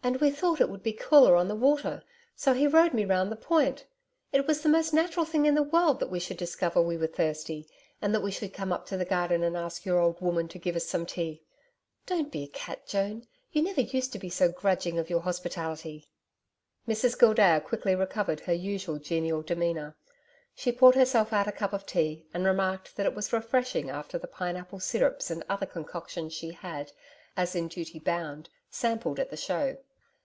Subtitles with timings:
[0.00, 2.02] 'And we thought it would be cooler on the water,
[2.34, 3.84] so he rowed me round the point.
[4.32, 7.06] It was the most natural thing in the world that we should discover we were
[7.06, 7.68] thirsty,
[8.00, 10.76] and that we should come up the garden and ask your old woman to give
[10.76, 11.42] us some tea.
[12.06, 13.26] Don't be a cat, Joan.
[13.52, 16.06] You never used to be grudging of your hospitality.'
[16.88, 19.94] Mrs Gildea quickly recovered her usual genial demeanour.
[20.54, 24.16] She poured herself out a cup of tea, and remarked that it was refreshing after
[24.16, 26.92] the pine apple syrups and other concoctions she had,
[27.36, 29.76] as in duty bound, sampled at the Show.